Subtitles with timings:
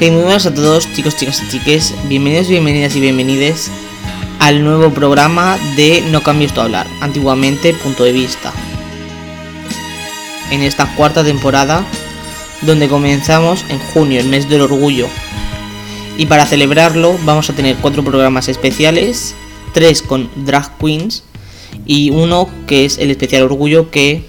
[0.00, 1.94] Hey, muy buenas a todos, chicos, chicas y chiques.
[2.08, 3.70] Bienvenidos, bienvenidas y bienvenides
[4.40, 8.52] al nuevo programa de No cambies tu hablar, antiguamente punto de vista.
[10.50, 11.86] En esta cuarta temporada,
[12.62, 15.06] donde comenzamos en junio, el mes del orgullo.
[16.18, 19.36] Y para celebrarlo vamos a tener cuatro programas especiales,
[19.74, 21.22] tres con drag queens
[21.86, 24.24] y uno que es el especial orgullo que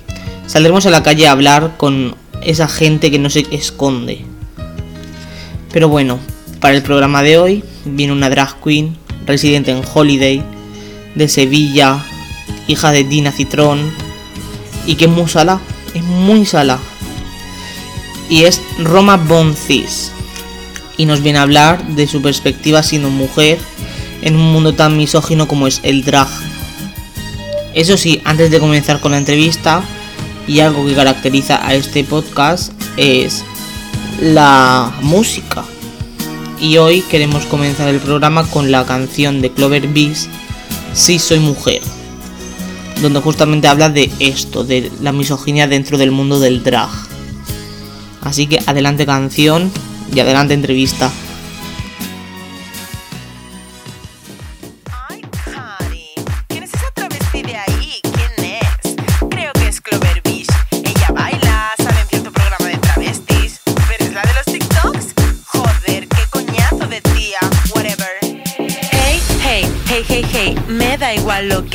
[0.46, 4.35] saldremos a la calle a hablar con esa gente que no se esconde
[5.76, 6.20] pero bueno,
[6.62, 10.42] para el programa de hoy viene una drag queen residente en Holiday,
[11.16, 12.02] de Sevilla,
[12.66, 13.92] hija de Dina Citrón,
[14.86, 15.60] y que es muy sala,
[15.94, 16.80] es muy sala.
[18.30, 20.14] Y es Roma Boncis.
[20.96, 23.58] Y nos viene a hablar de su perspectiva siendo mujer
[24.22, 26.30] en un mundo tan misógino como es el drag.
[27.74, 29.84] Eso sí, antes de comenzar con la entrevista,
[30.48, 33.44] y algo que caracteriza a este podcast es
[34.20, 35.64] la música.
[36.60, 40.30] Y hoy queremos comenzar el programa con la canción de Clover Beast,
[40.94, 41.82] Si soy mujer,
[43.02, 46.90] donde justamente habla de esto, de la misoginia dentro del mundo del drag.
[48.22, 49.70] Así que adelante canción
[50.14, 51.12] y adelante entrevista.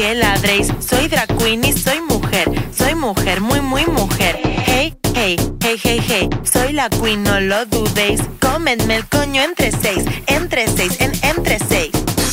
[0.00, 0.68] Que ladréis.
[0.80, 2.50] Soy drag queen y soy mujer.
[2.76, 4.40] Soy mujer, muy, muy mujer.
[4.42, 6.28] Hey, hey, hey, hey, hey.
[6.50, 8.20] Soy la queen, no lo dudéis.
[8.40, 10.02] Cómenme el coño entre seis.
[10.26, 11.90] Entre seis, en entre seis.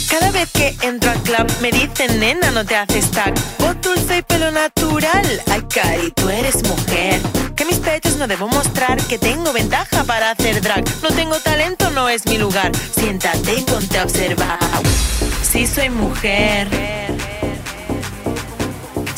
[0.09, 3.33] Cada vez que entro al club me dicen, nena, no te haces tag.
[3.59, 5.27] Voz dulce y pelo natural.
[5.51, 7.19] Ay, Cari, tú eres mujer.
[7.57, 10.85] Que mis pechos no debo mostrar que tengo ventaja para hacer drag.
[11.03, 12.71] No tengo talento, no es mi lugar.
[12.97, 14.57] Siéntate y ponte a observar.
[15.41, 16.69] Sí soy mujer.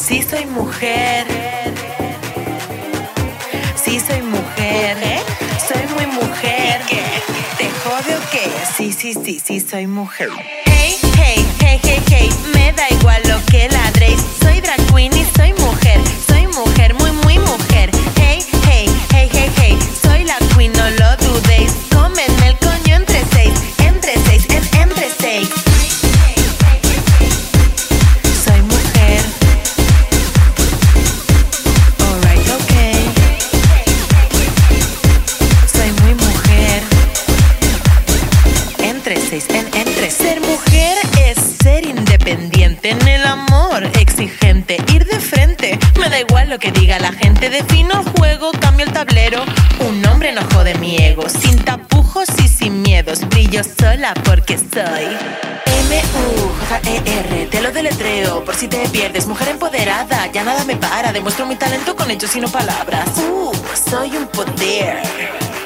[0.10, 1.28] Sí soy mujer.
[3.76, 4.98] Sí soy mujer.
[5.68, 6.82] Soy muy mujer.
[7.60, 8.50] ¿Te jode o qué?
[8.76, 10.30] Sí, sí, sí, sí soy mujer.
[10.66, 12.30] Hey, hey, hey, hey, hey.
[12.56, 14.20] Me da igual lo que ladréis.
[14.42, 16.02] Soy drag queen y soy mujer.
[16.28, 17.92] Soy mujer, muy, muy mujer.
[18.16, 19.78] Hey, hey, hey, hey, hey.
[20.02, 20.90] Soy la queen, no
[46.50, 49.44] lo que diga la gente, defino el juego, cambio el tablero.
[49.88, 53.20] Un hombre no jode mi ego, sin tapujos y sin miedos.
[53.30, 55.16] Brillo sola porque soy.
[55.92, 59.28] M-U-J-E-R, te lo deletreo por si te pierdes.
[59.28, 61.14] Mujer empoderada, ya nada me para.
[61.14, 63.08] Demuestro mi talento con hechos y no palabras.
[63.20, 63.52] Uh,
[63.88, 65.04] soy un poder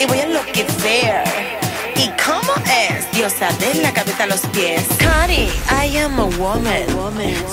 [0.02, 1.53] y voy a enloquecer.
[1.96, 3.12] ¿Y cómo es?
[3.12, 4.84] Diosa de la cabeza a los pies.
[4.98, 6.86] Cari, I am a woman.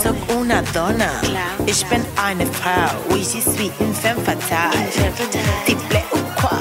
[0.02, 1.20] Soy una dona.
[1.66, 2.90] Ich bin eine Frau.
[3.10, 4.88] Oui, je suis une femme fatale.
[6.12, 6.58] Ou quoi?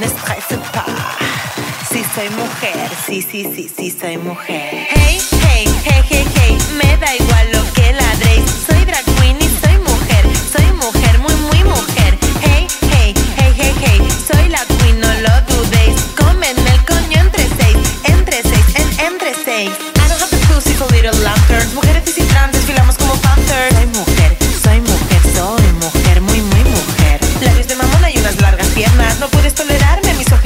[0.00, 0.84] Ne stresse pas.
[1.90, 4.86] Sí soy mujer, sí, sí, sí, sí soy mujer.
[4.90, 8.44] Hey, hey, hey, hey, hey, me da igual lo que ladréis.
[8.66, 12.18] Soy drag queen y soy mujer, soy mujer, muy, muy mujer.
[12.42, 14.64] Hey, hey, hey, hey, hey, soy la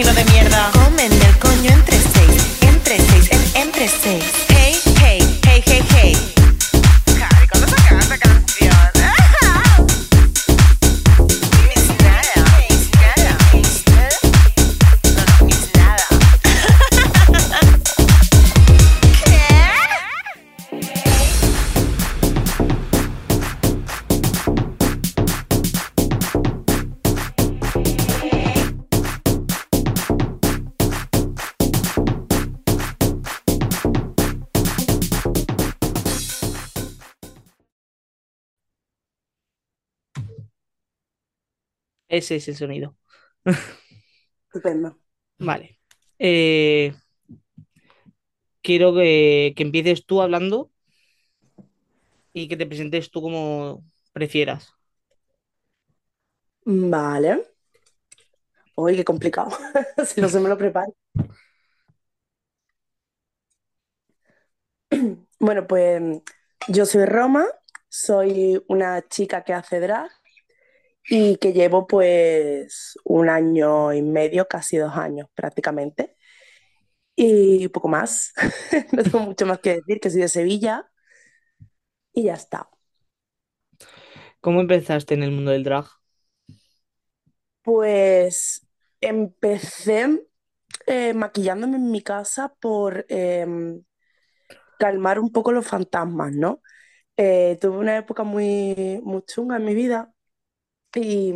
[0.03, 0.42] misógino de mierda.
[42.13, 42.97] Ese es el sonido.
[44.47, 44.99] Estupendo.
[45.39, 45.79] Vale.
[46.19, 46.93] Eh,
[48.63, 50.71] quiero que, que empieces tú hablando
[52.33, 54.73] y que te presentes tú como prefieras.
[56.93, 57.33] Vale.
[58.77, 59.51] Uy, qué complicado.
[60.07, 60.93] Si no se me lo preparo.
[65.39, 66.03] Bueno, pues
[66.69, 67.47] yo soy Roma,
[67.89, 70.11] soy una chica que hace drag
[71.09, 76.17] y que llevo pues un año y medio, casi dos años prácticamente.
[77.17, 78.33] Y poco más.
[78.93, 80.91] No tengo mucho más que decir, que soy de Sevilla
[82.15, 82.69] y ya está.
[84.41, 85.87] ¿Cómo empezaste en el mundo del drag?
[87.63, 88.67] Pues
[89.01, 90.25] empecé
[90.87, 93.85] eh, maquillándome en mi casa por em,
[94.79, 96.63] calmar un poco los fantasmas, ¿no?
[97.17, 100.12] Eh, tuve una época muy, muy chunga en mi vida
[101.01, 101.35] y,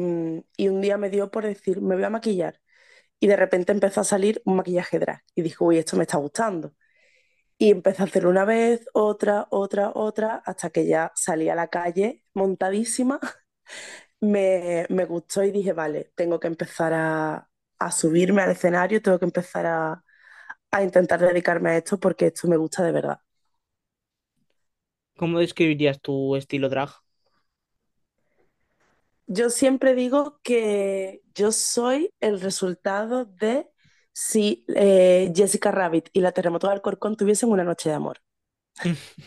[0.56, 2.60] y un día me dio por decir, me voy a maquillar.
[3.20, 5.22] Y de repente empezó a salir un maquillaje drag.
[5.34, 6.74] Y dije, uy, esto me está gustando.
[7.58, 11.68] Y empecé a hacerlo una vez, otra, otra, otra, hasta que ya salí a la
[11.68, 13.20] calle montadísima.
[14.20, 19.18] Me, me gustó y dije, vale, tengo que empezar a, a subirme al escenario, tengo
[19.18, 20.04] que empezar a,
[20.72, 23.20] a intentar dedicarme a esto porque esto me gusta de verdad.
[25.16, 26.90] ¿Cómo describirías tu estilo drag?
[29.26, 33.68] Yo siempre digo que yo soy el resultado de
[34.12, 38.20] si eh, Jessica Rabbit y la Terremoto de Alcorcón tuviesen una noche de amor.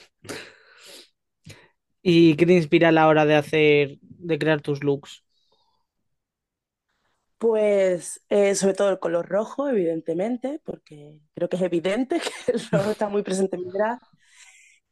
[2.02, 5.24] ¿Y qué te inspira a la hora de hacer, de crear tus looks?
[7.38, 12.60] Pues eh, sobre todo el color rojo, evidentemente, porque creo que es evidente que el
[12.72, 14.00] rojo está muy presente en mi drag.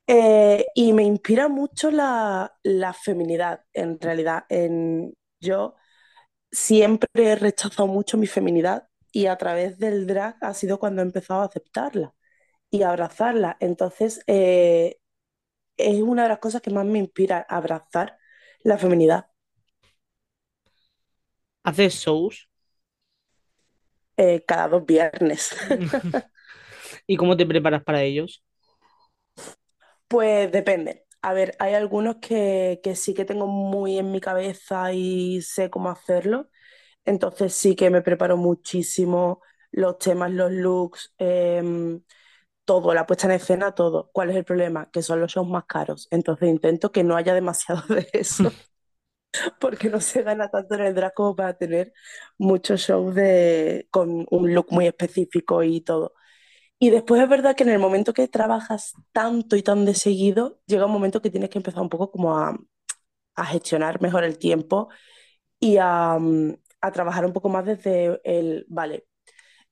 [0.08, 4.46] Eh, y me inspira mucho la, la feminidad, en realidad.
[4.50, 5.76] En, yo
[6.52, 11.06] siempre he rechazado mucho mi feminidad y a través del drag ha sido cuando he
[11.06, 12.16] empezado a aceptarla
[12.72, 13.58] y a abrazarla.
[13.62, 14.98] Entonces, eh,
[15.78, 18.18] es una de las cosas que más me inspira, abrazar
[18.64, 19.28] la feminidad.
[21.64, 22.48] ¿Haces shows?
[24.18, 25.52] eh, cada dos viernes.
[27.08, 28.44] ¿Y cómo te preparas para ellos?
[30.08, 31.06] Pues depende.
[31.22, 35.70] A ver, hay algunos que, que sí que tengo muy en mi cabeza y sé
[35.70, 36.50] cómo hacerlo.
[37.06, 42.04] Entonces sí que me preparo muchísimo los temas, los looks, em,
[42.66, 44.12] todo, la puesta en escena, todo.
[44.14, 44.90] ¿Cuál es el problema?
[44.92, 46.08] Que son los shows más caros.
[46.12, 48.58] Entonces intento que no haya demasiado de eso,
[49.60, 51.94] porque no se gana tanto en el drag como para tener
[52.38, 56.14] muchos shows de, con un look muy específico y todo.
[56.80, 60.60] Y después es verdad que en el momento que trabajas tanto y tan de seguido,
[60.68, 62.58] llega un momento que tienes que empezar un poco como a,
[63.46, 64.90] gestionar mejor el tiempo
[65.60, 69.06] y a, mm, a trabajar un poco más desde el, vale,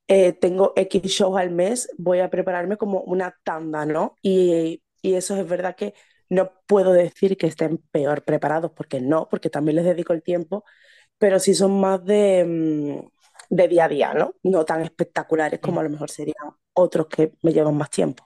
[0.07, 4.15] eh, tengo X shows al mes, voy a prepararme como una tanda, ¿no?
[4.21, 5.93] Y, y eso es verdad que
[6.29, 10.63] no puedo decir que estén peor preparados, porque no, porque también les dedico el tiempo,
[11.17, 13.14] pero sí son más de, mm,
[13.49, 14.35] de día a día, ¿no?
[14.43, 18.25] No tan espectaculares como a lo mejor serían otros que me llevan más tiempo.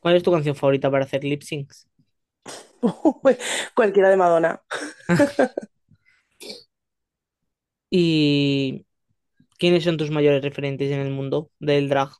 [0.00, 1.88] ¿Cuál es tu canción favorita para hacer lip syncs?
[3.74, 4.60] Cualquiera de Madonna.
[7.90, 8.86] ¿Y
[9.58, 12.10] quiénes son tus mayores referentes en el mundo del drag?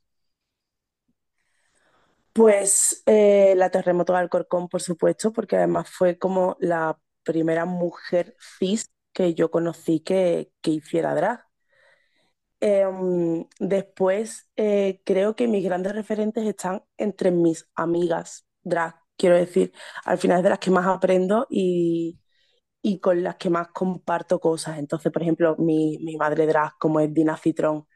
[2.33, 8.37] Pues eh, la Terremoto de Alcorcón, por supuesto, porque además fue como la primera mujer
[8.59, 11.45] cis que yo conocí que, que hiciera drag.
[12.61, 19.73] Em, después, eh, creo que mis grandes referentes están entre mis amigas drag, quiero decir,
[20.05, 22.19] al final es de las que más aprendo y,
[22.83, 24.79] y con las que más comparto cosas.
[24.79, 27.87] Entonces, por ejemplo, mi, mi madre drag, como es Dina Citrón,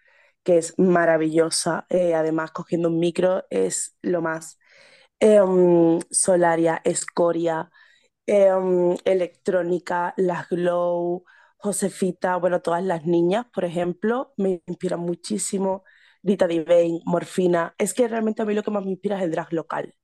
[0.45, 4.59] que es maravillosa, eh, además cogiendo un micro es lo más.
[5.21, 7.71] Em, Solaria, Escoria,
[8.29, 11.25] em, Electrónica, Las Glow,
[11.59, 15.85] Josefita, bueno, todas las niñas, por ejemplo, me inspiran muchísimo.
[16.23, 17.75] Rita Divine, Morfina.
[17.79, 19.95] Es que realmente a mí lo que más me inspira es el drag local.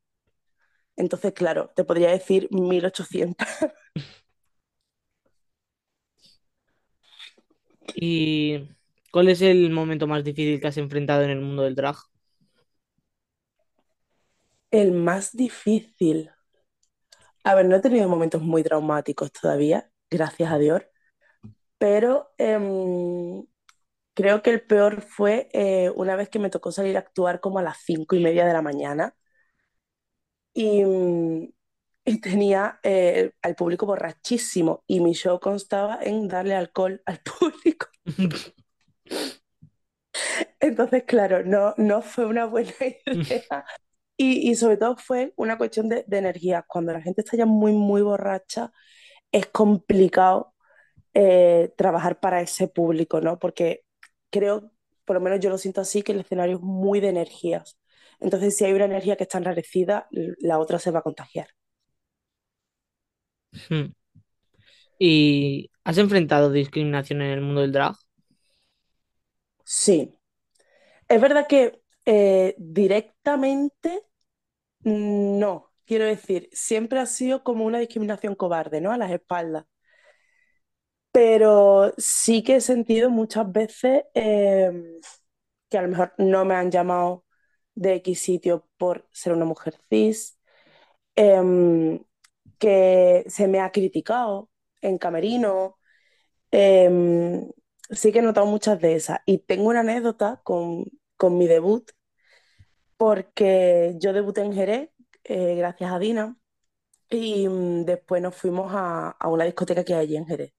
[0.97, 3.49] Entonces, claro, te podría decir 1800.
[7.95, 8.69] ¿Y
[9.11, 11.97] cuál es el momento más difícil que has enfrentado en el mundo del drag?
[14.71, 16.31] El más difícil.
[17.45, 20.83] A ver, no he tenido momentos muy traumáticos todavía, gracias a Dios,
[21.79, 23.45] pero em,
[24.15, 27.59] creo que el peor fue eh, una vez que me tocó salir a actuar como
[27.61, 29.15] a las cinco y media de la mañana
[30.55, 30.83] y,
[32.05, 37.89] y tenía eh, al público borrachísimo y mi show constaba en darle alcohol al público.
[40.61, 42.73] Entonces, claro, no, no fue una buena
[43.07, 43.65] idea.
[44.17, 46.65] Y, y sobre todo fue una cuestión de, de energía.
[46.69, 48.73] Cuando la gente está ya muy, muy borracha,
[49.33, 50.55] es complicado
[51.15, 53.39] eh, trabajar para ese público, ¿no?
[53.39, 53.85] Porque
[54.31, 54.73] creo,
[55.05, 57.79] por lo menos yo lo siento así, que el escenario es muy de energías.
[58.21, 61.49] Entonces, si hay una energía que está enrarecida, la otra se va a contagiar.
[63.69, 63.93] Hmm.
[64.99, 67.97] ¿Y has enfrentado discriminación en el mundo del drag?
[69.65, 70.19] Sí.
[71.09, 74.03] Es verdad que eh, directamente
[74.83, 75.73] no.
[75.87, 78.93] Quiero decir, siempre ha sido como una discriminación cobarde, ¿no?
[78.93, 79.67] A las espaldas.
[81.13, 85.01] Pero sí que he sentido muchas veces eh,
[85.71, 87.25] que a lo mejor no me han llamado
[87.75, 90.39] de X sitio por ser una mujer cis,
[91.17, 92.01] em,
[92.59, 94.51] que se me ha criticado
[94.83, 95.79] en camerino.
[96.53, 97.51] em,
[97.91, 99.21] sí que he notado muchas de esas.
[99.27, 100.85] Y tengo una anécdota con,
[101.17, 101.91] con mi debut,
[102.97, 104.91] porque yo debuté en Jerez,
[105.25, 106.37] eh, gracias a Dina,
[107.11, 110.53] y mm, después nos fuimos a, una discoteca que hay allí en Jerez.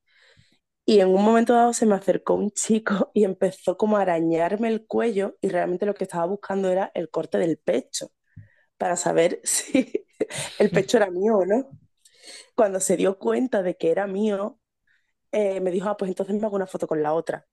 [0.86, 4.68] Y en un momento dado se me acercó un chico y empezó como a arañarme
[4.70, 8.12] el cuello y realmente lo que estaba buscando era el corte del pecho
[8.78, 10.06] para saber si
[10.60, 11.70] el pecho era mío o no.
[12.56, 14.60] Cuando se dio cuenta de que era mío,
[15.32, 17.46] eh, me dijo, ah, pues entonces me hago una foto con la otra.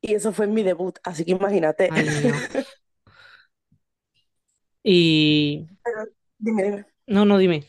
[0.00, 1.90] Y eso fue mi debut, así que imagínate.
[1.94, 2.44] Ay, mío.
[4.82, 5.68] Y...
[5.82, 6.06] Pero,
[6.38, 6.84] dime, dime.
[7.06, 7.66] No, no, dime.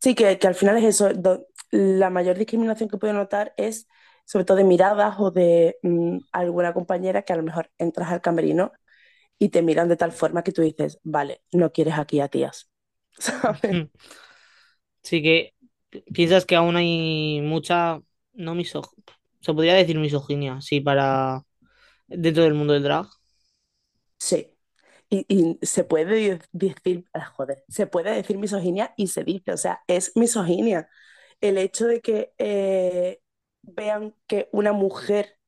[0.00, 1.12] Sí, que, que al final es eso.
[1.14, 3.88] do- la mayor discriminación que puedo notar es
[4.24, 8.20] sobre todo de miradas o de mm, alguna compañera que a lo mejor entras al
[8.22, 8.72] camerino
[9.38, 12.70] y te miran de tal forma que tú dices, vale, no quieres aquí a tías,
[13.18, 13.62] ¿sabes?
[15.02, 15.54] Sí que
[15.90, 18.00] pi- piensas que aún hay mucha,
[18.34, 18.82] no miso,
[19.40, 21.42] se podría decir misoginia, sí, para
[22.06, 23.06] dentro del mundo del drag.
[24.18, 24.54] Sí.
[25.10, 29.56] Y, y se puede decir, ah, joder, se puede decir misoginia y se dice, o
[29.56, 30.88] sea, es misoginia.
[31.40, 33.20] El hecho de que eh,
[33.62, 35.38] vean que una mujer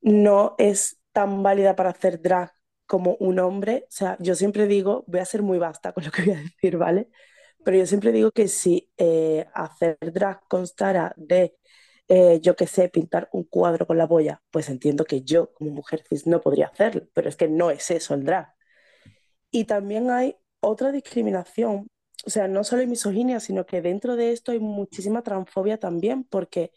[0.00, 2.52] no es tan válida para hacer drag
[2.86, 3.84] como un hombre.
[3.88, 6.38] O sea, yo siempre digo, voy a ser muy vasta con lo que voy a
[6.40, 7.08] decir, ¿vale?
[7.64, 11.56] Pero yo siempre digo que si eh, hacer drag constara de,
[12.08, 15.70] eh, yo qué sé, pintar un cuadro con la boya, pues entiendo que yo como
[15.70, 18.54] mujer cis no podría hacerlo, pero es que no es eso el drag.
[19.50, 21.88] Y también hay otra discriminación,
[22.26, 26.24] o sea, no solo hay misoginia, sino que dentro de esto hay muchísima transfobia también,
[26.24, 26.72] porque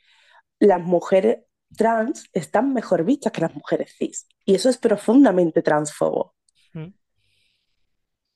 [0.60, 1.39] las mujeres
[1.75, 4.27] trans están mejor vistas que las mujeres cis.
[4.46, 6.36] Y eso es profundamente transfobo,
[6.74, 6.93] Hmm.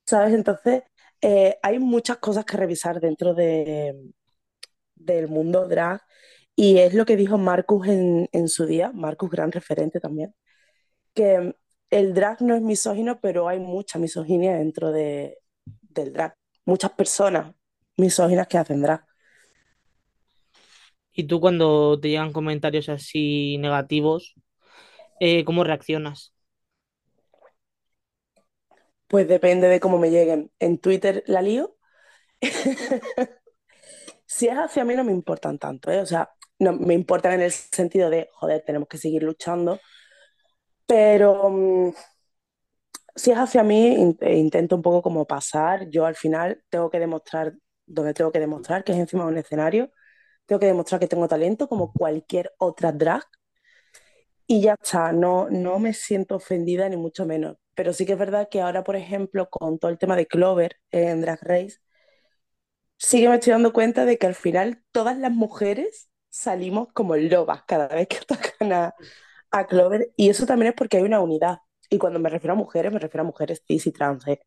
[0.06, 0.34] ¿sabes?
[0.34, 0.84] Entonces,
[1.22, 3.96] eh, hay muchas cosas que revisar dentro de,
[4.96, 6.02] del mundo drag.
[6.56, 10.36] Y es lo que dijo Marcus en, en su día, Marcus, gran referente también,
[11.14, 11.56] que
[11.90, 15.40] el drag no es misógino, pero hay mucha misoginia dentro de,
[15.82, 16.36] del drag.
[16.66, 17.54] Muchas personas
[17.98, 19.06] misóginas que hacen drag.
[21.14, 24.36] Y tú cuando te llegan comentarios así negativos,
[25.20, 26.34] eh, ¿cómo reaccionas?
[29.08, 30.52] Pues depende de cómo me lleguen.
[30.60, 31.76] En Twitter la lío.
[34.26, 36.00] Si es hacia mí no me importan tanto, ¿eh?
[36.00, 36.32] O sea,
[36.62, 39.80] no me importan en el sentido de, joder, tenemos que seguir luchando,
[40.86, 41.94] pero mm,
[43.16, 45.90] si es hacia mí, eh, intento un poco como pasar.
[45.90, 47.54] Yo al final tengo que demostrar
[47.86, 49.92] donde tengo que demostrar, que es encima de un escenario.
[50.46, 53.24] Tengo que demostrar que tengo talento como cualquier otra drag
[54.48, 55.12] y ya está.
[55.14, 57.58] No, no me siento ofendida ni mucho menos.
[57.76, 60.78] Pero sí que es verdad que ahora, por ejemplo, con todo el tema de Clover
[60.92, 61.78] en Drag Race,
[62.98, 67.18] sí que me estoy dando cuenta de que al final todas las mujeres salimos como
[67.18, 68.96] lobas cada vez que tocan a,
[69.52, 70.12] a Clover.
[70.18, 71.60] Y eso también es porque hay una unidad.
[71.92, 74.42] Y cuando me refiero a mujeres, me refiero a mujeres cis y trans, ¿eh?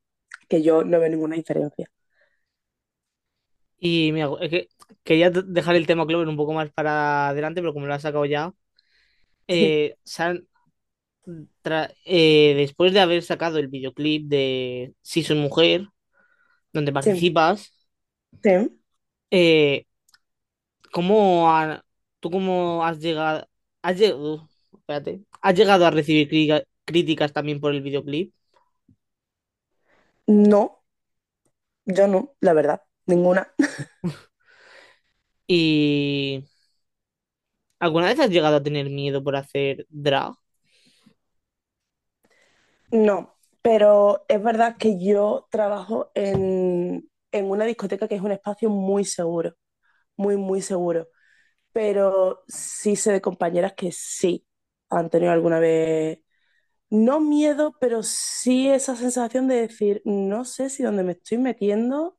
[0.49, 1.89] que yo no veo ninguna diferencia.
[3.79, 4.69] Y mira, es que
[5.03, 8.25] quería dejar el tema Clover un poco más para adelante, pero como lo has sacado
[8.25, 8.53] ya,
[9.49, 9.97] Sí, eh,
[11.63, 15.89] tra- eh, después de haber sacado el videoclip de Si soy mujer,
[16.73, 17.73] donde sí, participas,
[18.43, 18.81] sí.
[19.31, 19.87] eh,
[20.95, 21.85] ¿cómo ha-
[22.21, 23.49] tú cómo has llegado,
[23.83, 28.35] has llegado, espérate, has llegado a recibir crítica- críticas también por el videoclip?
[30.27, 30.83] No,
[31.87, 33.53] yo no, la verdad, ninguna.
[35.47, 36.45] ¿Y
[37.79, 40.35] alguna vez has llegado a tener miedo por hacer drag?
[42.91, 48.71] No, pero es verdad que yo trabajo en, en una discoteca que es un espacio
[48.71, 49.55] muy seguro,
[50.17, 51.09] muy, muy seguro.
[51.73, 54.47] Pero sí sé de compañeras que sí
[54.91, 56.21] han tenido alguna vez,
[56.91, 62.19] no miedo, pero sí esa sensación de decir, no sé si donde me estoy metiendo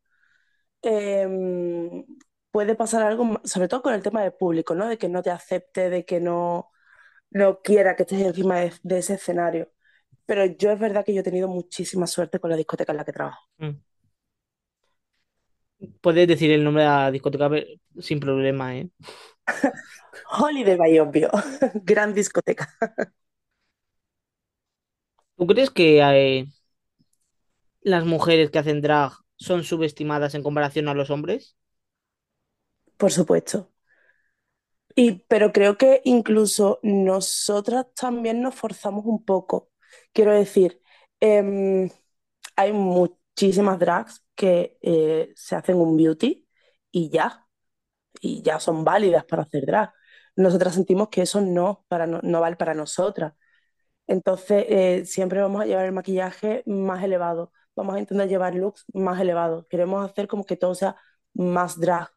[0.82, 2.06] em,
[2.52, 4.88] puede pasar algo, sobre todo con el tema del público, ¿no?
[4.88, 6.72] De que no te acepte, de que no,
[7.32, 9.72] no quiera que estés encima de, de ese escenario.
[10.26, 13.06] Pero yo es verdad que yo he tenido muchísima suerte con la discoteca en la
[13.06, 13.42] que trabajo.
[13.60, 13.72] Mm.
[16.02, 17.50] Puedes decir el nombre de la discoteca
[18.00, 18.90] sin problema, ¿eh?
[20.32, 21.30] Holiday by Obvio,
[21.84, 22.70] gran discoteca.
[25.38, 26.48] ¿Tú crees que eh,
[27.82, 31.56] las mujeres que hacen drag son subestimadas en comparación a los hombres?
[32.98, 33.72] Por supuesto.
[34.96, 39.70] Y, pero creo que incluso nosotras también nos forzamos un poco.
[40.14, 40.82] Quiero decir,
[41.20, 41.90] em,
[42.56, 42.74] hay
[43.36, 46.48] muchísimas drags que eh, se hacen un beauty
[46.92, 47.46] y ya,
[48.22, 49.94] y ya son válidas para hacer drag.
[50.38, 53.34] Nosotras sentimos que eso no, para, no, no vale para nosotras.
[54.08, 58.86] Entonces, eh, siempre vamos a llevar el maquillaje más elevado, vamos a intentar llevar looks
[58.94, 59.68] más elevados.
[59.70, 60.98] Queremos hacer como que todo sea
[61.34, 62.10] más drag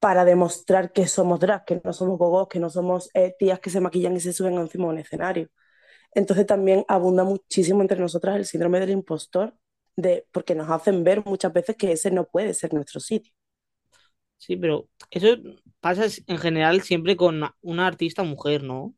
[0.00, 3.70] para demostrar que somos drag, que no somos gogos, que no somos eh, tías que
[3.70, 5.48] se maquillan y se suben encima de un escenario.
[6.12, 9.54] Entonces también abunda muchísimo entre nosotras el síndrome del impostor,
[9.96, 13.32] de, porque nos hacen ver muchas veces que ese no puede ser nuestro sitio.
[14.38, 15.28] Sí, pero eso
[15.80, 18.94] pasa en general siempre con una artista mujer, ¿no?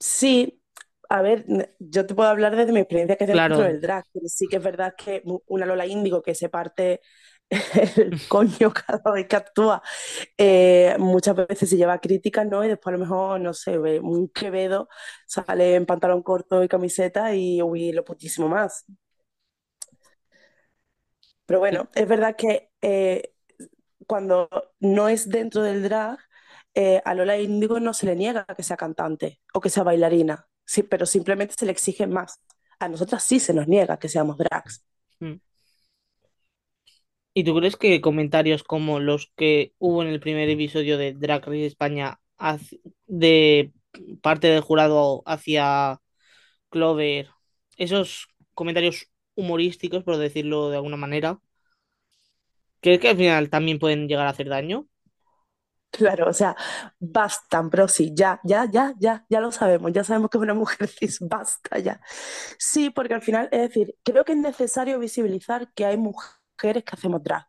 [0.00, 0.60] Sí,
[1.08, 1.44] a ver,
[1.78, 4.46] yo te puedo hablar desde mi experiencia que es dentro Claro, del drag, pero sí
[4.48, 7.00] que es verdad que una Lola Índigo que se parte
[7.50, 9.82] el coño cada vez que actúa,
[10.36, 12.64] eh, muchas veces se lleva críticas, ¿no?
[12.64, 14.88] Y después a lo mejor, no sé, ve un Quevedo
[15.26, 18.84] sale en pantalón corto y camiseta y uy, lo putísimo más.
[21.46, 23.32] Pero bueno, es verdad que eh,
[24.06, 24.48] cuando
[24.80, 26.18] no es dentro del drag,
[26.74, 30.46] eh, a Lola Índigo no se le niega que sea cantante o que sea bailarina,
[30.64, 32.40] sí, pero simplemente se le exige más.
[32.78, 34.84] A nosotras sí se nos niega que seamos drags.
[35.20, 35.34] Mm.
[37.38, 41.44] ¿Y tú crees que comentarios como los que hubo en el primer episodio de Drag
[41.46, 42.20] Race España
[43.06, 43.72] de
[44.22, 46.00] parte del jurado hacia
[46.70, 47.30] Clover,
[47.78, 51.40] esos comentarios humorísticos, por decirlo de alguna manera,
[52.80, 54.88] ¿crees que al final también pueden llegar a hacer daño?
[55.90, 56.54] Claro, o sea,
[57.00, 60.86] bastan, pero sí, ya, ya, ya, ya, ya lo sabemos, ya sabemos que una mujer
[60.88, 62.00] cis, basta ya.
[62.58, 66.84] Sí, porque al final, es decir, creo que es necesario visibilizar que hay mujeres que
[66.92, 67.46] hacemos drag.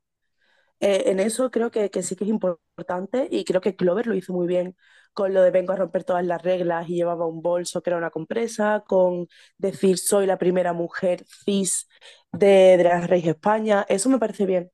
[0.79, 4.15] Eh, en eso creo que, que sí que es importante y creo que Clover lo
[4.15, 4.75] hizo muy bien
[5.13, 7.97] con lo de vengo a romper todas las reglas y llevaba un bolso que era
[7.97, 11.87] una compresa, con decir soy la primera mujer cis
[12.31, 14.71] de Drag Race España, eso me parece bien.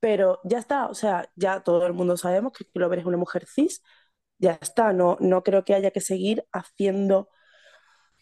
[0.00, 3.46] Pero ya está, o sea, ya todo el mundo sabemos que Clover es una mujer
[3.46, 3.82] cis,
[4.38, 7.28] ya está, no, no creo que haya que seguir haciendo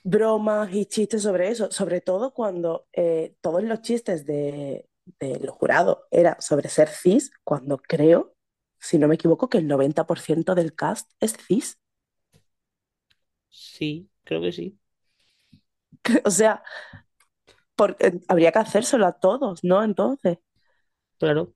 [0.05, 4.89] bromas y chistes sobre eso, sobre todo cuando eh, todos los chistes de,
[5.21, 8.35] de los jurados era sobre ser cis, cuando creo,
[8.81, 11.79] si no me equivoco, que el 90% del cast es cis.
[13.51, 14.79] Sí, creo que sí,
[16.25, 16.63] O sea,
[17.77, 19.83] por- eh, habría que hacérselo a todos, ¿no?
[19.85, 20.39] Entonces,
[21.19, 21.55] claro.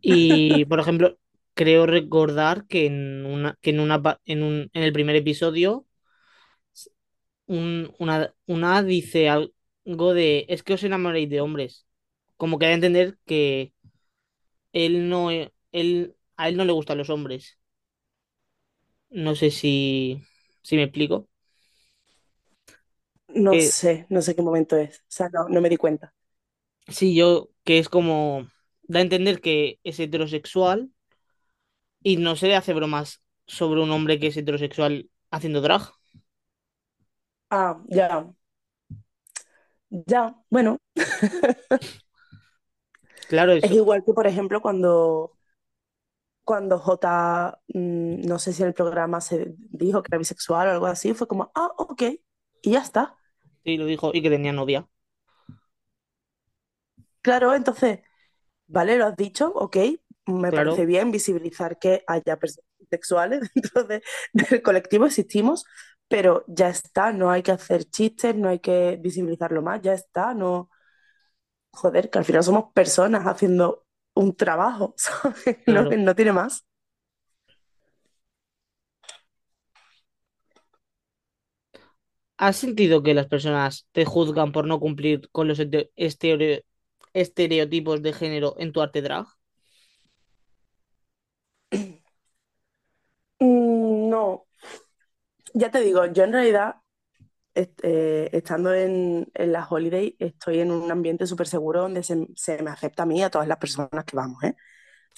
[0.00, 1.18] Y, por ejemplo,
[1.54, 5.86] creo recordar que en una, que en una, en un, en el primer episodio
[7.46, 11.86] un- una, una dice algo de es que os enamoréis de hombres.
[12.40, 13.74] Como que da a entender que
[14.72, 17.58] él no, e- él, a él no le gustan los hombres.
[19.10, 20.22] No sé si,
[20.62, 21.28] si me explico.
[23.34, 24.98] no Que sé, no sé qué momento es.
[25.00, 26.12] O sea, no, no me di cuenta.
[26.88, 28.48] sí, yo, que es como,
[28.82, 30.90] da a entender que es heterosexual
[32.02, 35.82] y no se le hace bromas sobre un hombre que es heterosexual haciendo drag.
[37.50, 38.32] Ah, ya,
[40.06, 40.78] ya, bueno.
[43.30, 45.32] Claro, Es igual que, por ejemplo, cuando,
[46.44, 50.70] cuando J, mm, no sé si en el programa se dijo que era bisexual o
[50.72, 52.02] algo así, fue como, ah, ok,
[52.62, 53.16] y ya está.
[53.64, 54.88] sí, lo dijo, y que tenía novia.
[57.22, 58.00] Claro, entonces,
[58.68, 59.76] vale, lo has dicho, ok,
[60.26, 64.02] me parece bien visibilizar que haya personas sexuales dentro de-
[64.34, 65.64] del colectivo, existimos,
[66.08, 70.34] pero ya está, no hay que hacer chistes, no hay que visibilizarlo más, ya está,
[70.34, 70.70] no,
[71.72, 75.58] joder, que al final somos personas haciendo un trabajo, ¿sabes?
[75.66, 75.90] No, claro.
[75.90, 76.64] no tiene más.
[82.38, 86.62] ¿Has sentido que las personas te juzgan por no cumplir con los este- estereo-
[87.12, 89.26] estereotipos de género en tu arte drag?
[93.40, 94.46] Mm, No,
[95.54, 96.76] ya te digo, yo en realidad
[97.54, 102.62] eh, estando en, en la holiday, estoy en un ambiente súper seguro donde se, se
[102.62, 104.54] me acepta a mí y a todas las personas que vamos, ¿eh?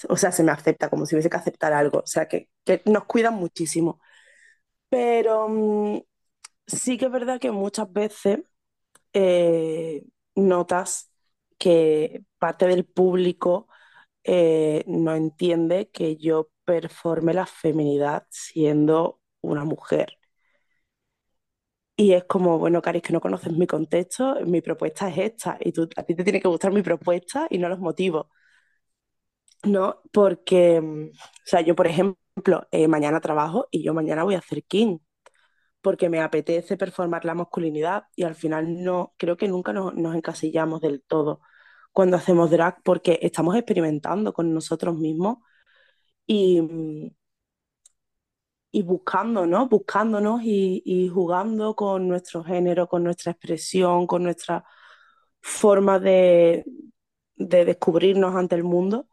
[0.09, 1.99] O sea, se me acepta como si hubiese que aceptar algo.
[1.99, 4.01] O sea, que, que nos cuidan muchísimo.
[4.89, 5.99] Pero mm,
[6.67, 8.39] sí que es verdad que muchas veces
[9.13, 11.11] eh, notas
[11.59, 13.67] que parte del público
[14.87, 20.17] no entiende que yo performe la feminidad siendo una mujer.
[21.95, 25.57] Y es como, bueno, Cari, es que no conoces mi contexto, mi propuesta es esta,
[25.59, 28.27] y tú, a ti te tiene que gustar mi propuesta y no los motivos,
[29.63, 30.01] ¿no?
[30.11, 31.11] Porque, mm, o
[31.45, 34.99] sea, yo, por ejemplo, eh, mañana trabajo y yo mañana voy a hacer King,
[35.81, 40.15] porque me apetece performar la masculinidad y al final no, creo que nunca nos, nos
[40.15, 41.41] encasillamos del todo
[41.93, 45.39] cuando hacemos drag porque estamos experimentando con nosotros mismos
[46.25, 47.11] y, mm,
[48.73, 49.69] y buscando, ¿no?
[49.69, 54.65] Buscándonos y, jugando con nuestro género, con nuestra expresión, con nuestra
[55.41, 56.65] forma de,
[57.35, 59.07] de descubrirnos ante el mundo.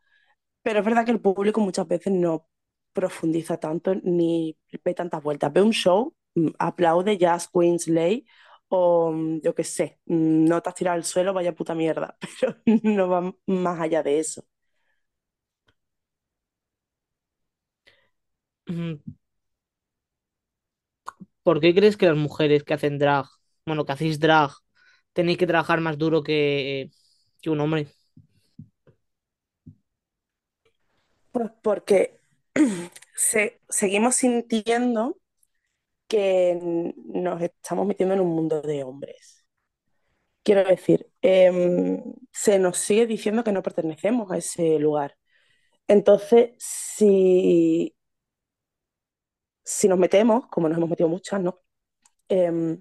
[0.63, 2.49] Pero es verdad que el público muchas veces no
[2.93, 5.53] profundiza tanto ni ve tantas vueltas.
[5.53, 8.27] Ve un show, mm, aplaude Jazz Queen Slay
[8.69, 12.17] o mm, yo qué sé, mm, no te has tirado al suelo, vaya puta mierda,
[12.41, 14.45] pero no va más allá de eso.
[21.43, 23.27] ¿Por qué crees que las mujeres que hacen drag,
[23.67, 24.51] bueno, que hacéis drag,
[25.13, 26.91] tenéis que trabajar más duro que,
[27.47, 27.89] un hombre?
[31.33, 32.19] Pues porque
[33.15, 35.19] se- seguimos sintiendo
[36.09, 36.59] que
[37.07, 39.47] nos estamos metiendo en un mundo de hombres.
[40.43, 45.17] Quiero decir, em, se nos sigue diciendo que no pertenecemos a ese lugar.
[45.89, 47.97] Entonces, si,
[49.71, 51.61] si nos metemos, como nos hemos metido muchas, ¿no?
[52.29, 52.81] Em,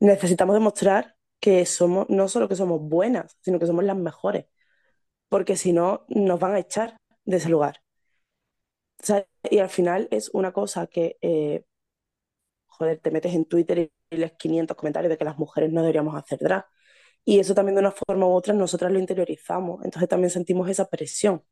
[0.00, 4.46] necesitamos demostrar que somos, no solo que somos buenas, sino que somos las mejores,
[5.28, 7.82] porque si no, nos van a echar de ese lugar.
[9.02, 11.64] O sea, y al final es una cosa que, eh,
[12.66, 13.78] joder, te metes en Twitter
[14.10, 16.66] y lees 500 comentarios de que las mujeres no deberíamos hacer drag.
[17.24, 20.86] Y eso también de una forma u otra nosotras lo interiorizamos, entonces también sentimos esa
[20.88, 21.44] presión.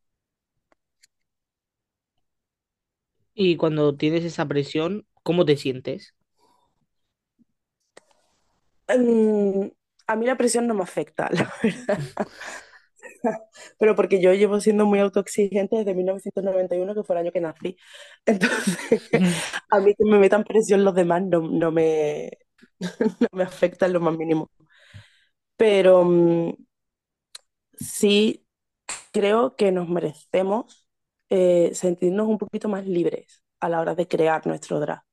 [3.39, 6.13] Y cuando tienes esa presión, ¿cómo te sientes?
[8.87, 9.67] Mm,
[10.07, 11.99] a mí la presión no me afecta, la verdad,
[13.77, 17.77] pero porque yo llevo siendo muy autoexigente desde 1991, que fue el año que nací.
[18.25, 19.03] Entonces,
[19.69, 22.31] a mí que me metan presión los demás no, no me,
[23.19, 24.51] no me afecta en lo más mínimo.
[25.57, 26.53] Pero mm,
[27.79, 28.45] sí
[29.13, 30.88] creo que nos merecemos
[31.29, 35.03] eh, sentirnos un poquito más libres a la hora de crear nuestro drag.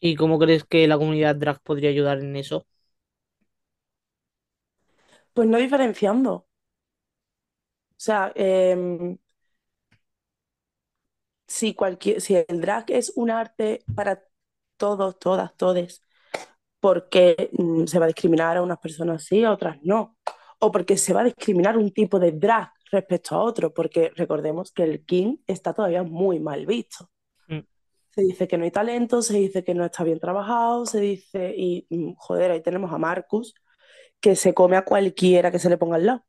[0.00, 2.66] ¿Y cómo crees que la comunidad drag podría ayudar en eso?
[5.34, 6.32] Pues no diferenciando.
[6.34, 6.46] O
[7.96, 9.18] sea, em,
[11.46, 14.22] si, cualquier, si el drag es un arte para
[14.76, 16.02] todos, todas, todes,
[16.80, 20.18] porque mm, se va a discriminar a unas personas sí, a otras no.
[20.60, 24.72] O porque se va a discriminar un tipo de drag respecto a otro, porque recordemos
[24.72, 27.10] que el king está todavía muy mal visto.
[27.48, 27.60] Mm.
[28.10, 31.54] Se dice que no hay talento, se dice que no está bien trabajado, se dice,
[31.56, 33.54] y mm, joder, ahí tenemos a Marcus,
[34.20, 36.24] que se come a cualquiera que se le ponga al lado.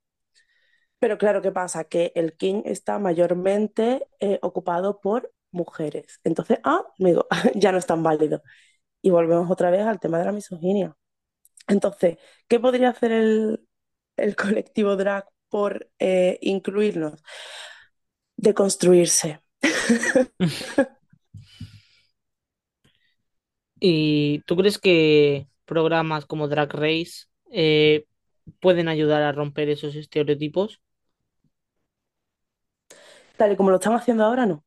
[0.99, 1.85] Pero claro, ¿qué pasa?
[1.85, 6.19] Que el king está mayormente eh, ocupado por mujeres.
[6.23, 8.43] Entonces, ah, amigo, ya no es tan válido.
[9.01, 10.95] Y volvemos otra vez al tema de la misoginia.
[11.67, 13.67] Entonces, ¿qué podría hacer el,
[14.17, 17.23] el colectivo drag por eh, incluirnos?
[18.37, 19.39] Deconstruirse.
[23.79, 28.05] ¿Y tú crees que programas como Drag Race eh,
[28.59, 30.81] pueden ayudar a romper esos estereotipos?
[33.37, 34.63] Tal y como lo están haciendo ahora, no.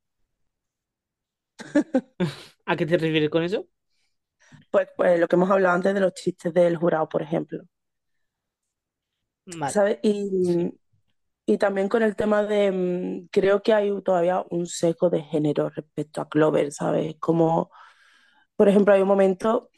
[2.65, 3.67] ¿A qué te refieres con eso?
[4.71, 7.63] Pues, pues lo que hemos hablado antes de los chistes del jurado, por ejemplo.
[10.01, 10.73] Y,
[11.45, 15.69] y también con el tema de, mm, creo que hay todavía un sesgo de género
[15.69, 17.15] respecto a Clover, ¿sabes?
[17.19, 17.71] Como,
[18.57, 19.71] por ejemplo, hay un momento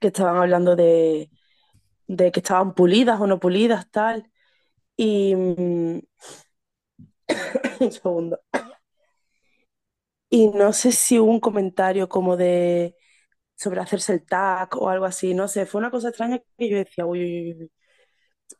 [0.00, 1.30] que estaban hablando de,
[2.08, 4.30] de que estaban pulidas o no pulidas, tal.
[4.96, 6.00] Y mm,
[7.80, 8.38] un segundo.
[10.30, 12.96] Y no sé si hubo un comentario como de
[13.56, 16.76] sobre hacerse el tag o algo así, no sé, fue una cosa extraña que yo
[16.78, 17.72] decía, uy, uy, uy.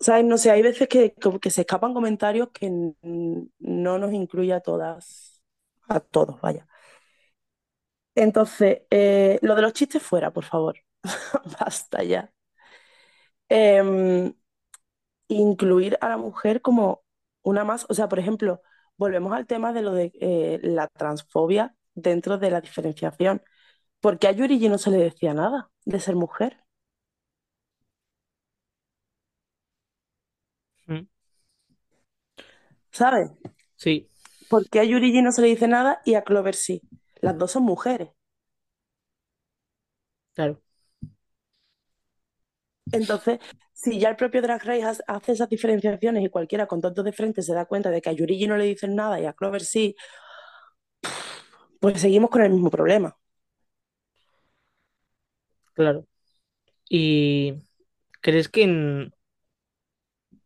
[0.01, 0.25] ¿Sabes?
[0.25, 5.43] No sé, hay veces que, que se escapan comentarios que no nos incluye a todas,
[5.89, 6.67] a todos, vaya.
[8.15, 10.77] Entonces, eh, lo de los chistes fuera, por favor.
[11.61, 12.33] Basta ya.
[13.49, 14.35] Em,
[15.29, 17.03] incluir a la mujer como
[17.43, 18.63] una más, o sea, por ejemplo,
[18.97, 23.43] volvemos al tema de lo de eh, la transfobia dentro de la diferenciación.
[24.01, 26.59] porque a Yurigi no se le decía nada de ser mujer?
[30.89, 31.07] Mm,
[32.93, 33.31] ¿Sabes?
[33.77, 34.11] Sí,
[34.49, 36.85] ¿Por qué a Yurigi no se le dice nada y a Clover sí?
[37.21, 38.11] Las dos son mujeres.
[40.35, 40.63] claro.
[42.91, 43.39] Entonces,
[43.73, 47.43] si ya el propio Drag Race hace esas diferenciaciones y cualquiera con tontos de frente
[47.43, 49.97] se da cuenta de que a Yurigi no le dicen nada y a Clover sí,
[51.81, 53.17] pues seguimos con el mismo problema.
[55.75, 56.07] Claro.
[56.89, 57.55] ¿Y
[58.23, 59.15] crees que, en-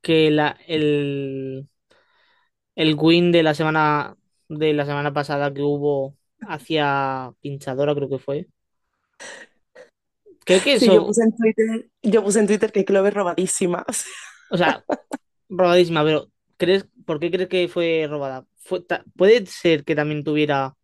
[0.02, 1.68] que la, el,
[2.76, 4.16] el win de la semana
[4.48, 8.48] de la semana pasada que hubo hacia Pinchadora, creo que fue?
[10.44, 13.84] Creo que Sí, yo eso, puse en Twitter, yo puse en Twitter que Clover robadísima.
[14.50, 14.84] o sea,
[15.48, 18.46] robadísima, pero ¿crees, por qué crees que fue robada?
[18.58, 18.84] Fue,
[19.16, 20.76] puede ser que también tuviera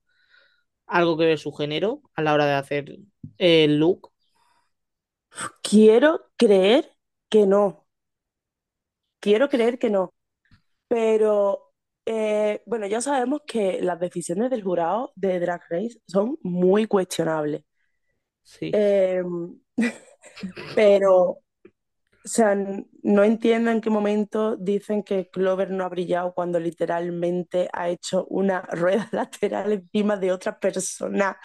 [0.86, 2.98] algo que ver su género a la hora de hacer
[3.38, 4.12] el look.
[5.62, 6.92] Quiero creer
[7.30, 7.86] que no.
[9.20, 10.12] Quiero creer que no.
[10.88, 11.71] Pero
[12.06, 17.64] eh, bueno, ya sabemos que las decisiones del jurado de Drag Race son muy cuestionables.
[18.44, 19.22] Sí, Eh,
[20.74, 21.42] pero, o
[22.24, 22.56] sea,
[23.02, 28.26] no entiendo en qué momento dicen que Clover no ha brillado cuando literalmente ha hecho
[28.30, 31.38] una rueda lateral encima de otra persona.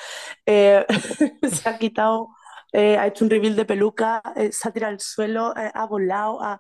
[0.46, 0.86] Eh,
[1.52, 2.30] se ha quitado,
[2.74, 6.60] eh, ha hecho un reveal de peluca, se ha tirado al suelo, ha volado, ha-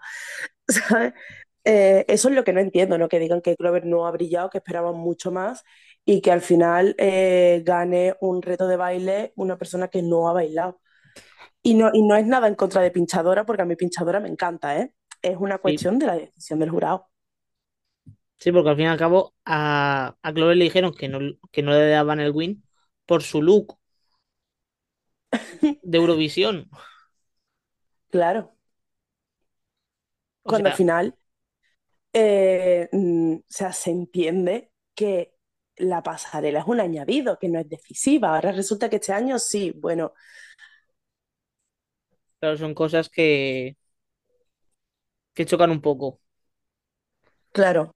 [0.67, 1.13] ¿sabes?
[1.69, 3.09] Eh, eso es lo que no entiendo, ¿no?
[3.09, 5.63] Que digan que Clover no ha brillado, que esperaban mucho más
[6.05, 10.33] y que al final eh, gane un reto de baile una persona que no ha
[10.33, 10.79] bailado.
[11.63, 14.29] Y no, y no es nada en contra de Pinchadora, porque a mí Pinchadora me
[14.29, 14.93] encanta, ¿eh?
[15.21, 15.77] Es una sí.
[15.77, 17.09] cuestión de la decisión del jurado.
[18.39, 21.19] Sí, porque al fin y al cabo a, a Clover le dijeron que no,
[21.51, 22.63] que no le daban el win
[23.05, 23.79] por su look
[25.81, 26.69] de Eurovisión.
[28.09, 28.53] Claro,
[30.43, 31.15] O cuando al final,
[32.19, 35.35] eh, mm, o sea, se entiende que
[35.77, 38.35] la pasarela es un añadido, que no es decisiva.
[38.35, 40.13] Ahora resulta que este año sí, bueno,
[42.39, 43.77] claro, son cosas que,
[45.35, 46.19] que chocan un poco.
[47.51, 47.91] claro,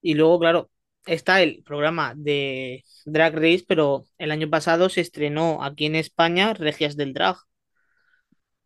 [0.00, 0.70] Y luego, claro,
[1.06, 6.54] está el programa de Drag Race, pero el año pasado se estrenó aquí en España
[6.54, 7.36] Regias del Drag,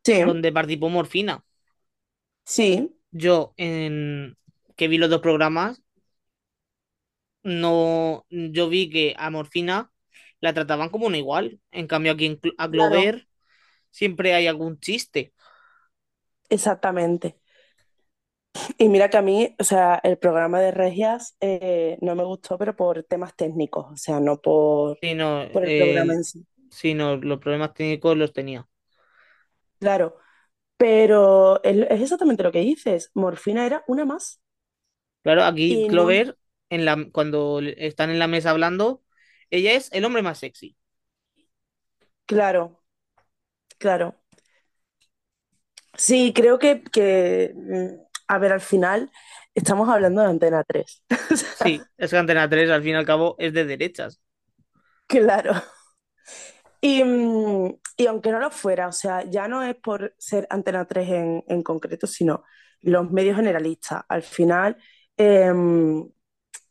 [0.05, 1.45] sí, donde participó Morfina.
[2.45, 4.37] sí, Yo, en
[4.77, 5.83] que vi los dos programas,
[7.43, 9.93] no, yo vi que a Morfina
[10.41, 11.61] la trataban como una igual.
[11.71, 13.29] En cambio, aquí en a claro, Clover
[13.91, 15.33] siempre hay algún chiste.
[16.49, 17.39] exactamente.
[18.79, 22.59] Y mira que a mí, o sea, el programa de Regias eh, no me gustó,
[22.59, 25.17] pero por temas técnicos, o sea, no por, el
[25.77, 26.47] programa el, en sí.
[26.71, 28.67] sino los problemas técnicos los tenía.
[29.79, 30.17] Claro,
[30.77, 34.41] pero es, exactamente lo que dices, Morfina era una más.
[35.23, 36.37] Claro, aquí Y no, Clover,
[36.69, 39.03] en la, cuando están en la mesa hablando,
[39.51, 40.77] ella es el hombre más sexy.
[42.27, 42.83] claro,
[43.79, 44.17] claro.
[45.97, 49.11] Sí, creo que, que, mm, a ver, al final
[49.55, 51.05] estamos hablando de Antena 3.
[51.61, 54.21] O Sí, es que Antena 3 al fin y al cabo es de derechas.
[55.07, 55.53] claro.
[56.83, 60.87] Y, mm, y aunque no lo fuera, o sea, ya no es por ser Antena
[60.87, 62.45] 3 en, en concreto, sino
[62.83, 64.05] los medios generalistas.
[64.11, 64.79] Al final,
[65.19, 66.09] em,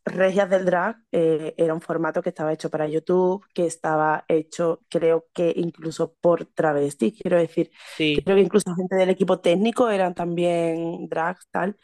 [0.05, 4.81] Regias del Drag eh, era un formato que estaba hecho para YouTube, que estaba hecho,
[4.89, 9.89] creo que incluso por travestis, quiero decir, Sí, creo que incluso gente del equipo técnico
[9.89, 11.77] eran también drags, tal.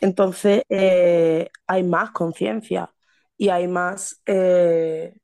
[0.00, 2.92] Entonces, eh, hay más conciencia
[3.36, 5.14] y hay más, eh,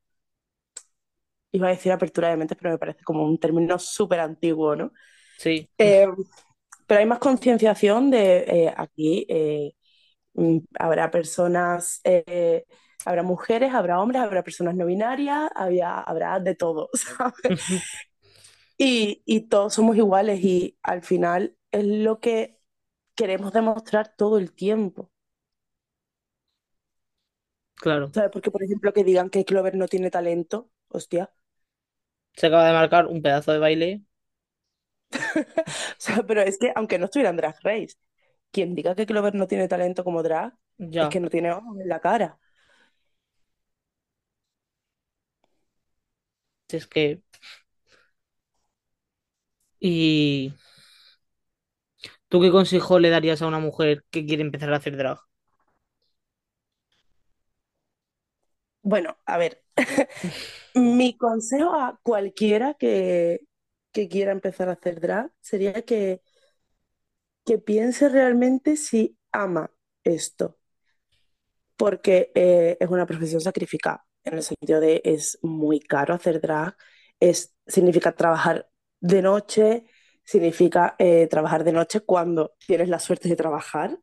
[1.57, 4.93] iba a decir apertura de mentes, pero me parece como un término súper antiguo, ¿no?
[5.37, 6.09] sí, Eh,
[6.87, 9.27] pero hay más concienciación de eh, aquí.
[9.29, 9.75] eh,
[10.35, 12.03] mm, habrá personas,
[13.05, 17.55] habrá mujeres, habrá hombres, habrá personas no binarias, había, habrá de todo, ¿sabes?
[18.79, 22.59] Y, y todos somos iguales y al final es lo que
[23.17, 25.11] queremos demostrar todo el tiempo.
[27.75, 28.15] claro.
[28.15, 28.31] ¿Sabes?
[28.33, 31.33] Porque, por ejemplo, que digan que Clover no tiene talento, hostia.
[32.37, 34.03] Se acaba de marcar un pedazo de baile.
[35.67, 37.97] O sea, pero es que aunque no estuviera en Drag Race,
[38.51, 40.55] quien diga que Clover no tiene talento como drag,
[40.99, 42.39] es Ya, que no tiene ojos en la cara.
[46.69, 47.23] Es que...
[49.81, 50.53] ¿Y
[52.29, 55.19] tú qué consejo le darías a una mujer que quiere empezar a hacer drag?
[58.83, 59.63] Bueno, a ver,
[60.75, 63.41] mi consejo a cualquiera que,
[63.93, 66.23] que quiera empezar a hacer drag sería que,
[67.47, 69.71] que piense realmente si ama
[70.05, 70.59] esto,
[71.77, 76.77] porque eh, es una profesión sacrificada, en el sentido de es muy caro hacer drag,
[77.21, 78.69] es, significa trabajar
[79.01, 79.85] de noche,
[80.25, 83.99] significa eh, trabajar de noche cuando tienes la suerte de trabajar,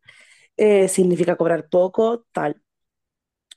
[0.57, 2.61] eh, significa cobrar poco, tal.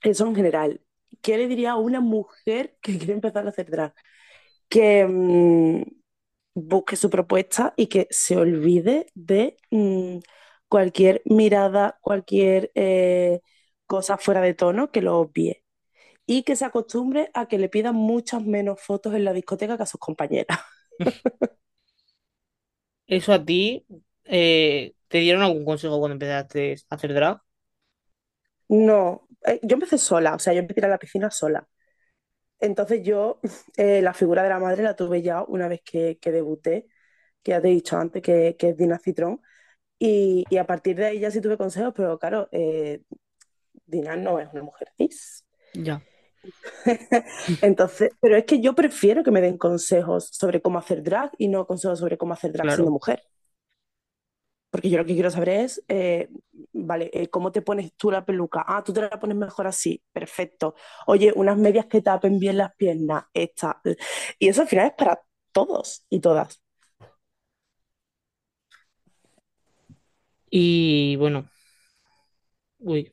[0.03, 0.81] Eso en general.
[1.23, 3.95] ¿Qué le diría a una mujer que quiere empezar a hacer drag?
[4.69, 5.83] Que mm,
[6.55, 10.19] busque su propuesta y que se olvide de mm,
[10.69, 13.41] cualquier mirada, cualquier eh,
[13.87, 15.65] cosa fuera de tono, que lo obvie.
[16.27, 19.85] Y que se acostumbre a que le pidan muchas menos fotos en la discoteca que
[19.85, 20.59] a sus compañeras.
[23.07, 23.87] ¿Eso a ti
[24.25, 27.41] eh, te dieron algún consejo cuando empezaste a hacer drag?
[28.69, 29.26] No,
[29.63, 31.69] yo empecé sola, o sea, yo empecé a ir a la piscina sola.
[32.61, 33.41] Entonces yo
[33.77, 36.87] eh, la figura de la madre la tuve ya una vez que, que debuté,
[37.43, 39.41] que ya te he dicho antes que, que es Dina Citrón,
[39.99, 43.03] y, y a partir de ahí ya sí tuve consejos, pero claro, eh,
[43.87, 45.45] Dina no es una mujer cis.
[45.75, 46.03] Ya,
[47.63, 51.49] Entonces, pero es que yo prefiero que me den consejos sobre cómo hacer drag y
[51.49, 52.93] no consejos sobre cómo hacer drag siendo claro.
[52.93, 53.23] mujer.
[54.77, 56.29] Porque yo lo que quiero saber es, eh,
[56.75, 58.63] vale, eh, ¿cómo te pones tú la peluca?
[58.69, 60.75] Ah, tú te la pones mejor así, perfecto.
[61.07, 63.81] Oye, unas medias que tapen bien las piernas, esta.
[64.39, 66.61] Y eso al final es para todos y todas.
[70.51, 71.49] Y bueno,
[72.79, 73.13] uy,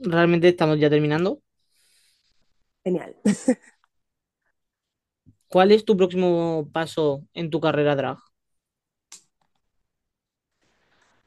[0.00, 1.40] realmente estamos ya terminando.
[2.84, 3.14] Genial.
[5.52, 8.16] ¿Cuál es tu próximo paso en tu carrera drag?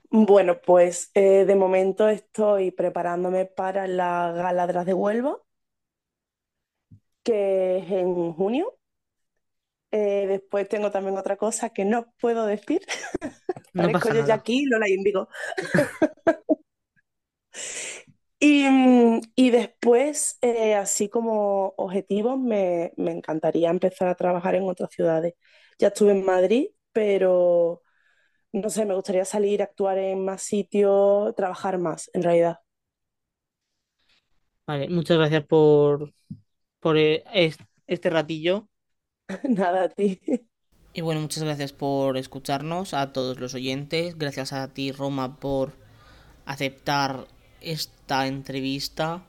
[0.09, 5.37] Bueno, pues eh, de momento estoy preparándome para la Gala las de Huelva,
[7.21, 8.75] que es en junio.
[9.91, 12.81] Eh, después tengo también otra cosa que no puedo decir.
[13.73, 15.29] No Parezco yo ya aquí, Lola Índigo.
[18.39, 24.63] Y, mm, y después, eh, así como objetivos, me, me encantaría empezar a trabajar en
[24.69, 25.33] otras ciudades.
[25.79, 27.81] Ya estuve en Madrid, pero
[28.53, 32.59] no sé, me gustaría salir, actuar en más sitios, trabajar más, en realidad.
[34.67, 36.13] Vale, muchas gracias por,
[36.79, 38.69] por eh, es- este ratillo.
[39.49, 40.19] Nada, a ti.
[40.93, 44.17] Y bueno, muchas gracias por escucharnos a todos los oyentes.
[44.17, 45.73] Gracias a ti, Roma, por
[46.45, 47.27] aceptar
[47.65, 49.23] esta entrevista.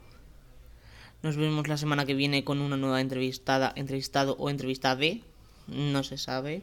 [1.22, 5.07] Nos vemos la semana que viene con una nueva entrevistada, entrevistado o entrevistada.
[5.66, 6.62] No se sabe.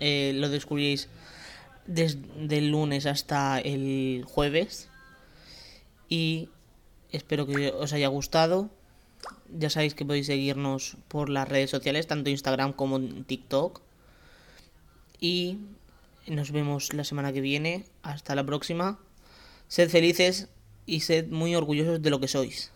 [0.00, 1.08] Eh, lo descubriréis
[1.86, 4.88] desde el lunes hasta el jueves.
[6.08, 6.48] Y
[7.12, 8.70] espero que os haya gustado.
[9.52, 13.82] Ya sabéis que podéis seguirnos por las redes sociales, tanto Instagram como TikTok.
[15.20, 15.58] Y
[16.26, 17.84] nos vemos la semana que viene.
[18.02, 18.98] Hasta la próxima.
[19.68, 20.48] Sed felices
[20.90, 22.72] y sed muy orgullosos de lo que sois.